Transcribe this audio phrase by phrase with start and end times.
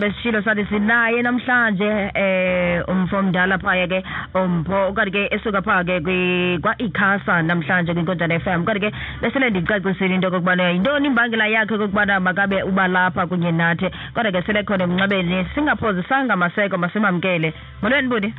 [0.00, 3.98] besishilo sathi sinaye namhlanje eh umfomdala phaya ke
[4.40, 6.14] umpho kanti ke esuka phaya ke
[6.62, 8.92] kwa ikhasa namhlanje kwinkonjana FM kanti ke
[9.22, 13.90] besele ndicacisile into kokubana yintoni imbangela yakhe kokubana makabe uba lapha kunye nathi?
[14.14, 17.52] Kodwa ke sele khona emnxebeni singaphozisanga maseko masimamkele.
[17.82, 18.34] Molweni budi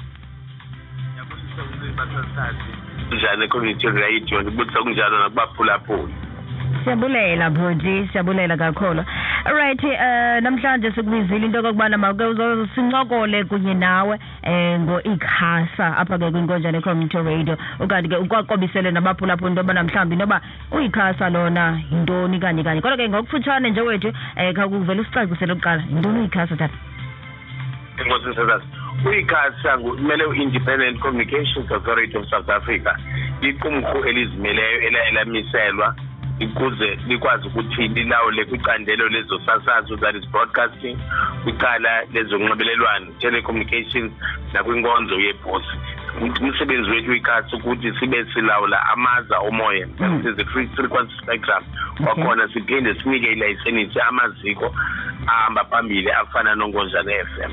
[3.12, 4.42] njani community radio?
[4.42, 6.14] Ndibulisa kunjalo nakubaphulaphuli.
[6.84, 9.04] Siyabulela bhuti siyabulela kakhulu.
[9.46, 16.32] Right eh namhlanje sikubizile into kokubana make uzosincokole kunye nawe eh ngo ikhasa apha ke
[16.32, 17.58] kwinkonjane community radio.
[17.80, 20.42] Ukanti ke ukwaqobisele nabaphulaphula into yobana mhlawumbi noba
[20.72, 22.82] uyikhasa lona yintoni kanye kanye.
[22.82, 26.74] Kodwa ke ngokufutshane nje wethu um khakuvele usicacisele kuqala yintoni uyikhasa tata?
[27.98, 28.66] Enkosi msasazi
[29.06, 32.96] uyikhasa kumele u-independent communications authority of south africa
[33.42, 35.96] iqumrhu elizimeleyo elamiselwa
[36.46, 40.98] ukuze likwazi ukuthi lilawule kwicandelo lezosasazo that is broadcasting
[41.44, 44.12] kwicala lezonxibelelwano telecommunications
[44.54, 45.78] nakwinkonzo yeposi
[46.42, 49.88] umsebenzi wethu ikasi ukuthi sibe silawula amaza omoya
[50.36, 51.64] the frequency spectrum.
[52.04, 54.76] Kwakhona siphinde sinike ilayisenisi amaziko
[55.28, 57.52] ahamba phambili afana nonkonjane f m.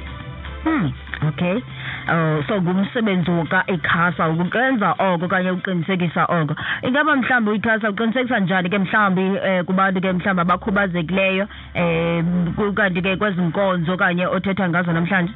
[0.65, 0.93] Hmm.
[1.29, 1.63] Okay.
[2.09, 6.55] Uh, so ngumsebenzi ka-ikhasa ukwenza oko kanye uqinisekisa oko.
[6.83, 13.17] Ingaba mhlawumbi uyikhasa uqinisekisa njani ke mhlawumbi um kubantu ke mhlawumbi abakhubazekileyo um kanti ke
[13.17, 15.33] kwezi nkonzo okanye othetha ngazo namhlanje?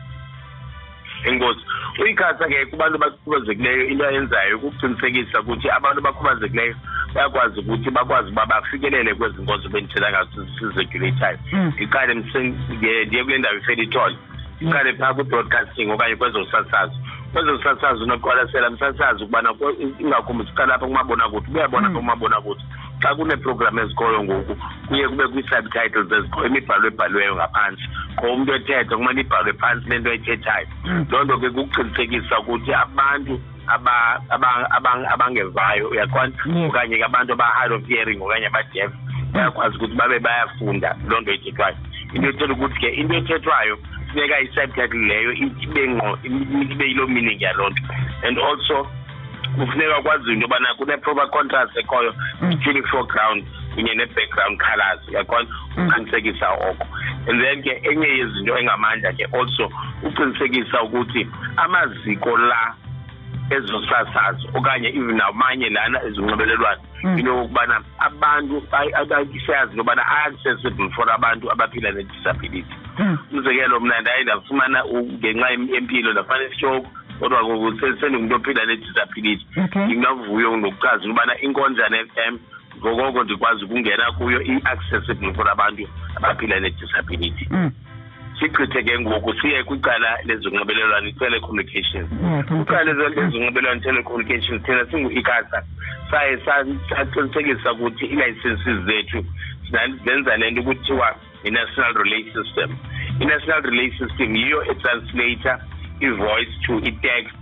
[1.25, 1.61] Enkosi
[1.99, 6.75] uyikhasa ke kubantu abakhubazekileyo into ayenzayo kukuqinisekisa ukuthi abantu abakhubazekileyo
[7.15, 11.39] bayakwazi ukuthi bakwazi uba bafikelele kwezi nkonzo bendithetha ngazo siziregulatayo
[11.75, 14.17] ndiqale ndiye kule ndawo ifelitol
[14.61, 16.97] iqale phaa kwi-broadcasting okanye kwezosasazo.
[17.33, 19.55] Kwezosasazo unoqwalasela msasazi ukubana
[19.99, 22.63] ingakumbi siqala apha kumabonakude kuyabona pha kumabonakude.
[23.03, 24.57] Xa kuneeprogram ezikhoyo ngoku
[24.89, 27.85] kuye kube kwii-subtitles ezikhoyo imibhalo ebhaliweyo ngaphantsi
[28.17, 30.67] qho umntu ethetha kumele ibhalwe phantsi le nto ayithethayo
[31.11, 33.41] loo nto ke kukuqinisekisa ukuthi abantu
[35.15, 36.37] abangevayo uyaqonda
[36.69, 38.93] okanye ke abantu aba-hard of hearing okanye abadef
[39.33, 41.77] bayakwazi ukuthi babe bayafunda loo nto ethethwayo
[42.15, 43.79] into ethetha ukuthi ke into ethethwayo
[44.13, 46.19] funeka i-subtitle leyo ibe ngqo
[46.73, 47.83] ibe yiloo meaning yaloo nto
[48.23, 48.87] and also
[49.57, 52.15] kufuneka kwaziwe into yobana kune-proper contrast ekhoyo
[52.49, 53.45] between i-foreground
[53.75, 56.87] kunye ne-background colors uyaqona uqinisekisa oko.
[57.29, 59.71] And then ke enye yezinto engamandla ke also
[60.03, 61.27] uqinisekisa ukuthi
[61.57, 62.75] amaziko la
[63.51, 71.51] ezosasazo okanye even namanye lana ezonxibelelwano into yokubana abantu siyazi into yobana a-accessible for abantu
[71.51, 72.80] abaphila ne-disability.
[73.33, 74.85] Umzekelo mna ndaye ndafumana
[75.19, 76.89] ngenxa yempilo ndafana istroke
[77.21, 79.47] kodwa ngoku sendingumntu ophila ne-disability
[79.85, 82.39] ndingavuyo nokuchaza ukubana inkonjane f m
[82.79, 87.49] ngokoko ndikwazi ukungena kuyo i-accessible for abantu abaphila ne-disability.
[88.41, 92.09] Sigqithe ke ngoku siye kwicala lezonxibelelwano i-telecommunications.
[92.49, 95.63] Kwicala lezonxibelelwano telecommunications thina singu-icasa.
[96.11, 96.39] Saye
[96.89, 99.25] saqinisekisa ukuthi ii-licenses zethu
[100.05, 102.79] zenza le nto kuthiwa i-national relay system.
[103.21, 105.59] I-national relay system yiyo etranslator
[106.01, 107.35] i-voice to i-text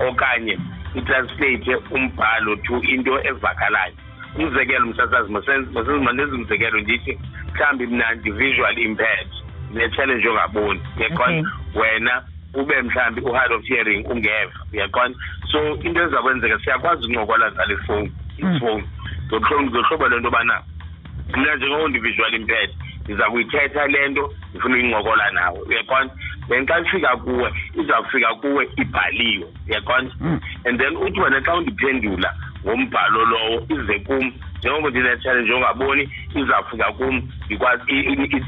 [0.00, 0.58] okanye
[0.94, 3.94] itranslate umbhalo to into evakalayo.
[4.36, 7.18] Umzekelo msasazi mandenze umzekelo ndithi
[7.54, 9.28] mhlawumbi mna ndi-visual impaired
[9.72, 12.22] ne-challenge yongaboni uyaqonda wena
[12.54, 15.18] ube mhlawumbi u-hard of hearing ungeva uyaqonda
[15.52, 18.88] so into ezakwenzeka siyakwazi ukuncokola ngale fowuni ifowuni
[19.30, 20.62] ngohlobo lento yobana
[21.36, 22.70] mna njengo-ndi-visual impaired
[23.04, 26.14] ndiza kuyithetha le nto ndifuna uyincokola nawe uyaqonda
[26.48, 30.14] then xa ifika kuwe izawufika kuwe ibhaliwe uyaqonda
[30.64, 32.34] and then uthi wena xa undiphendula
[32.64, 37.92] ngombhalo lowo ize kum njengoba ndine-challenge yongaboni izawufika kum ndikwazi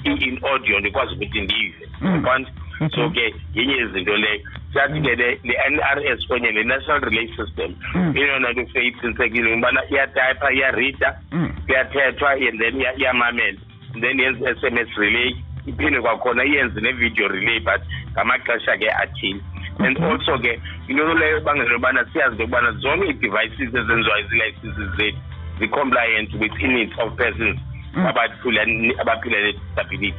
[0.04, 2.50] in audio ndikwazi ukuthi ndiyive uyaqonda
[2.94, 4.40] so ke yenye izinto leyo
[4.72, 7.74] siyathi ke le-n r s kunye ne-national relay system
[8.14, 11.18] iyona nto kufike iqinisekile ngobana iyatayipha iyarida
[11.66, 13.48] kuyathethwa and then iyamamela.
[13.48, 15.34] and then yenze i-s m s relay
[15.66, 19.40] iphinde kwakhona iyenze ne-video relay but ngamaxesha ke athile.
[19.78, 25.18] And also ke into leyo ebangela yobana siyazi into yokubana zonke ii-devices ezenziwayo zii-licenses zethu
[25.58, 27.58] zi-compliant with needs of persons
[27.96, 30.14] abaphila ne-disability.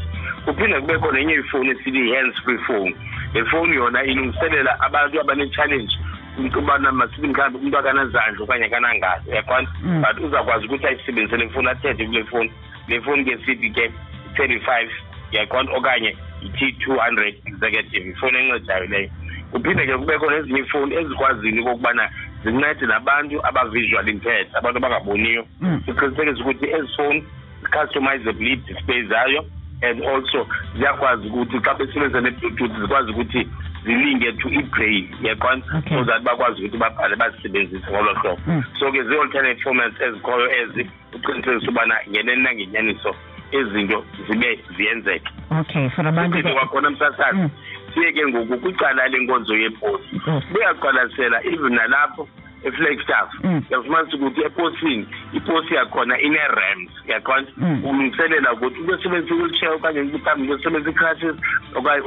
[0.46, 2.96] Kuphinde kube khona enye ifowuni esithi i-hands free phone.
[3.34, 5.98] Le fowuni yona ilungiselela abantu abane-challenge
[6.58, 9.72] ubana masithi mhlawumbi umntu akanazandla okanye akanangalo uyaqonda
[10.02, 12.52] but uzawukwazi ukuthi ayisebenzise le fowuni athethe kule fowuni
[12.88, 13.92] le fowuni ke sithi ke
[14.36, 14.90] thirty five
[15.34, 18.08] uyaqonda okanye yi-t two hundred executive.
[18.08, 19.10] Ifowuni encedayo leyo
[19.52, 22.10] kuphinde ke kube khona ezinye iifowuni ezikwazini okokubana
[22.44, 25.46] zincede nabantu aba-visual impaired abantu abangaboniyo.
[25.86, 27.24] Siqinisekisa ukuthi ezi fowuni
[27.72, 29.46] customizable display zayo
[29.82, 30.48] and also
[30.78, 33.48] ziyakwazi ukuthi xa besebenzisa ne-bluetooth zikwazi ukuthi
[33.88, 35.96] zilinge to i-brain yaqona Okay.
[35.98, 38.64] so that bakwazi ukuthi babhale bazisebenzise ngolo hlobo Mm.
[38.80, 43.16] so ke zii-alternate formats ezikhoyo ezi uqinisekisa ubana ngeneni nangenyaniso
[43.52, 47.50] izinto zibe ziyenzeka okay for abantu ugqibe ke kwakhona msasazi Mm.
[47.94, 50.44] siye ke ngoku kwicala lenkonzo yeposi Yes.
[50.52, 52.28] buyaqwalasela even nalapho
[52.64, 53.62] eflagstaff Mm.
[53.70, 57.84] uyafumanisa ukuthi eposini iposi yakhona ine-rams yaqona Mm.
[57.86, 61.36] ulungiselela ukuthi ube sebenzisa i-wheelchair okanye mhlawumbi ube sebenzisa i-crutches
[61.76, 62.02] okanye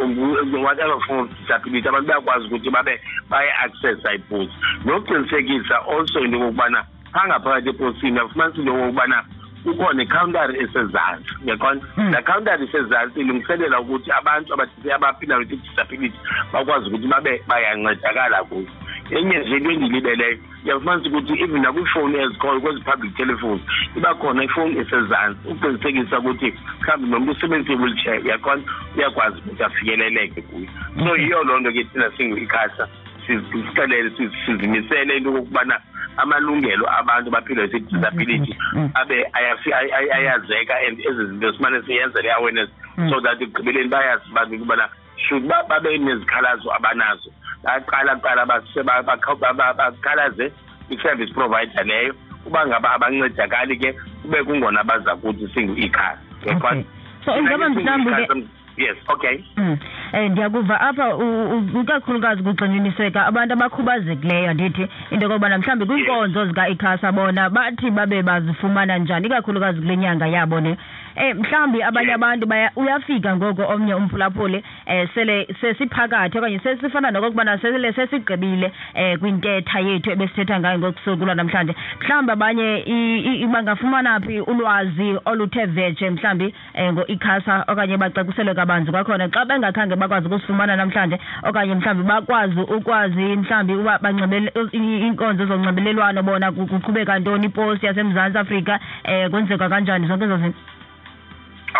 [0.64, 3.00] whatever form of disability abantu bayakwazi ukuthi babe
[3.30, 4.52] baye-accessa iposi
[4.84, 9.24] nokuqinisekisa also into yokokubana phaa ngaphakathi eposini uyafumanisa into yokokubana
[9.64, 12.12] kukho nekhawuntari esezantsi uyaqonda Mm.
[12.12, 14.54] laa khawuntari isezantsi ilungiselela ukuthi abantu
[14.94, 16.18] abaphila with i-disability
[16.52, 18.66] bakwazi ukuthi babe bayancedakala kuyo
[19.10, 23.62] enye nje into endiyilibeleyo uyafumanisa ukuthi even nakwiifowuni ezikhoyo kwezi public telephones
[23.96, 30.68] iba khona ifowuni esezantsi uqinisekisa ukuthi mhlawumbi nomntu usebenzisa i-wheelchair uyaqonda uyakwazi ukuthi afikeleleke kuyo
[30.98, 31.24] so Okay.
[31.24, 32.88] yiyo loo nto ke thina singu-ikhasa
[33.26, 34.10] sixelele
[34.46, 35.80] sizimisele into okokubana
[36.16, 38.90] amalungelo abantu baphila with-disability Mm.
[38.94, 42.68] abe ayafi- ay- ay- ayazeka and ezi zinto simane siyenze le-awareness
[42.98, 43.10] Mm.
[43.10, 47.30] so that ekugqibeleni bayazi abantu ukubana should ba- babe nezikhalazo abanazo
[47.64, 50.52] baqala kuqala base- ba- bakha- ba- ba- bakhalaze
[50.90, 52.14] i-service provider leyo
[52.46, 53.92] uba ngaba abancedakali ke
[54.22, 56.84] kube kungona baza kuthi singu-ikhasa Okay.
[57.24, 58.34] so ingaba mhlawumbi ke
[58.80, 59.76] yes okay Mm.
[60.12, 67.12] Eh ndiyakuva apha u- u- ikakhulukazi kugxininisekwa abantu abakhubazekileyo ndithi into yokubana mhlawumbi kwiinkonzo zika-ikhasa
[67.12, 70.76] bona bathi babe bazifumana njani ikakhulukazi kule nyanga yabo ne
[71.16, 72.14] eh mhlawumbi abanye Yes.
[72.14, 79.18] abantu baya uyafika ngoko omnye umphulaphuli eh sele sesiphakathi okanye sesifana nokokubana sele sesigqibile eh
[79.18, 86.10] kwintetha yethu ebesithetha ngayo ngokusuku namhlanje mhlawumbi abanye i- i- bangafumana phi ulwazi oluthe vetshe
[86.10, 92.60] mhlawumbi eh ngo-ikhasa okanye bacaciselwe kabanzi kwakhona xa bengakhange bakwazi ukusifumana namhlanje okanye mhlawumbi bakwazi
[92.60, 99.30] ukwazi mhlawumbi uba banxibele i- iinkonzo zonxibelelwano bona ku- kuqhubeka ntoni iposti yasemzantsi afrika eh
[99.30, 100.06] kwenzeka kanjani?
[100.06, 100.58] Zonke ezo zinto.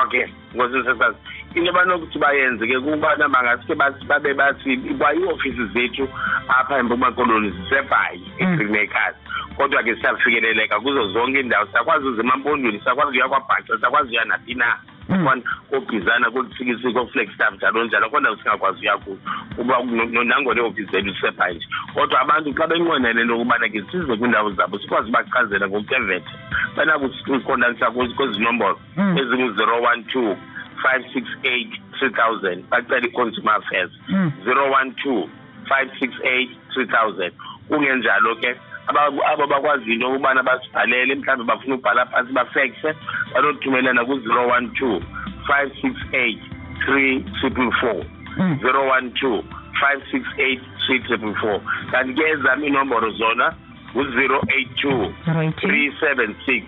[0.04, 0.26] Okay
[0.56, 1.16] ngosisesazi
[1.54, 6.08] into abanokuthi bayenze ke kubana bangaske basi- babe bathi kwa ii-ofisi zethu
[6.48, 8.52] apha empuma koloni zisebhayi Mm.
[8.54, 9.16] egreenacres
[9.56, 11.66] kodwa ke siyafikeleleka kuzo zonke iindawo.
[11.66, 14.76] Siyakwazi uza emampondweni siyakwazi uya kwabhaxa siyakwazi uya naphi na.
[15.10, 15.24] Mm.
[15.24, 19.18] kwan koobhizana kosikisi kooflagstaff njalo njalo kodwa singakwazi uya kuzo
[19.56, 24.16] kuba no- no- nangona iofisi zethu zisebhayi nje kodwa abantu xa benqwenele lokubana ke size
[24.16, 26.30] kwiindawo zabo sikwazi ubachazela ngokutevete
[26.76, 29.18] banako usikontakta kwezi nombolo Mm.
[29.18, 30.36] ezingu-zero one two
[30.82, 34.32] five six eight three thousand bacela i-consumer affairs Mm.
[34.44, 35.28] zero one two
[35.68, 37.32] five six eight three thousand
[37.68, 42.94] kungenjalo ke aba- abo bakwaziyo into yokubana basibhalele mhlawumbi bafuna ubhala phantsi bafekse
[43.34, 45.00] banothumelana ku-zero one two
[45.46, 46.40] five six eight
[46.84, 48.04] three triple four.
[48.38, 48.60] Mm.
[48.60, 49.42] zero one two
[49.80, 51.60] five six eight three triple four.
[51.90, 53.54] Kanti ke ezam iinomboro zona
[53.94, 55.68] ngu-zero eight two zero eight two.
[55.68, 56.64] three seven six.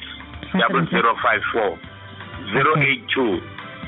[0.58, 1.78] double zero five four.
[2.52, 3.40] zero eight two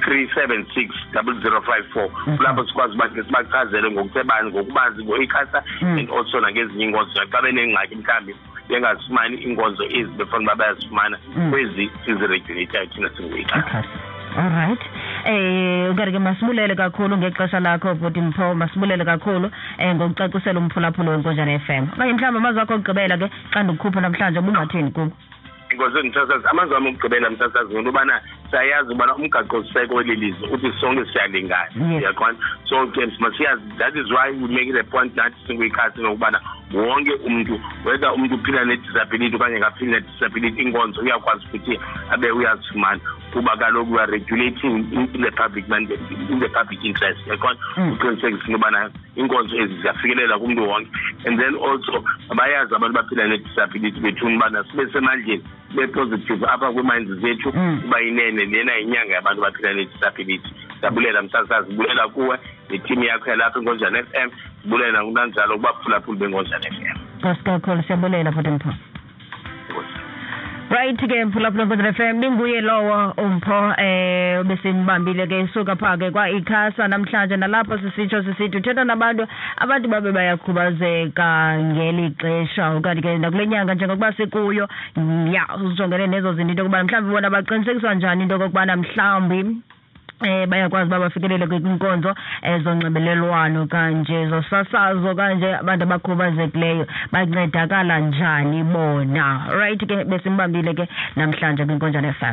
[0.05, 2.09] three seven six double zero five four.
[2.27, 2.37] Mhm.
[2.37, 5.99] kulapho sikwazi uba ke sibachazele ngokusebanzi ngokubanzi ngo-ikhasa Mm.
[5.99, 8.35] and also nangezinye iinkonzo xa benengxaki mhlawumbi
[8.69, 11.51] bengazifumani iinkonzo ezi befuna uba bayazifumana Mm.
[11.51, 13.89] kwezi siziregulatayo thina singu-ikhasa ikhasi
[14.39, 14.81] alright
[15.25, 21.59] eh ukari ke masibulele kakhulu ngexesha lakho bhuti mpho masibulele kakhulu eh ngokucacisela umphulaphula wenkonjana
[21.59, 25.13] FM okanye mhlawumbi amazwi akho okugqibela ke xa ndikukhupha namhlanje ubungathini kubo?
[25.71, 28.21] Inkosi msasazi amazwi ami okugqibela msasazi ngento yobana
[28.55, 31.69] siyayazi ubana umgaqo-siseko weli lizwe uthi sonke siyalingana.
[31.75, 32.03] Yes.
[32.03, 36.41] uyaqona so ke masiyazi that is why we make it a point nathi singuyikhasi ngokubana
[36.75, 41.81] wonke umntu whether umntu uphila ne-disability okanye ngaphili ne-disability inkonzo uyakwazi ukuthi
[42.11, 43.01] abe uyazifumana
[43.33, 47.19] kuba kaloku we are regulating in in the public mandate in the public interest.
[47.27, 47.93] Uyaqona Mm.
[47.93, 50.91] uqinisekisa into yobana iinkonzo ezi ziyafikelela kumntu wonke.
[51.27, 52.05] And then also
[52.35, 57.83] bayazi abantu baphila ne-disability bethuna ubana sibe semandleni sibe positive apha kwiiminds zethu Mm.
[57.87, 60.51] uba inene lena yinyanga yabantu baphila ne-disability.
[60.81, 62.39] Siyabulela msasazi sibulela kuwe
[62.71, 64.31] netimu yakho yalapha inkonjana f m
[64.63, 66.99] sibulela nakunanjalo kubaphulaphuli benkonjana f m.
[67.19, 68.75] Nkosi kakhulu siyabulela bhuti mpho
[70.85, 76.31] right ke mphulaphula nkonzana FM ninguye lowo umpho eh besimbambile ke suka pha ke kwa
[76.31, 76.89] ikhasa.
[76.89, 79.27] Namhlanje nalapho sisitsho sisithi uthetha nabantu
[79.57, 82.71] abantu babe bayakhubazeka ngeli xesha.
[82.77, 87.31] Okanye ke nakule nyanga njengokuba sikuyo mm, ya usijongene nezo zinto into yokubana mhlawumbi bona
[87.31, 89.57] baqinisekiswa njani into yokokubana mhlawumbi
[90.23, 99.47] eh bayakwazi uba bafikelele kwinkonzo eh, zonxibelelwano kanje zosasazo kanje abantu abakhubazekileyo bancedakala njani bona?
[99.59, 102.33] Right ke besimbambile ke namhlanje kwinkonjana FM